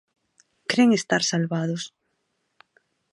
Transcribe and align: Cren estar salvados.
Cren 0.71 0.89
estar 0.99 1.21
salvados. 1.31 1.83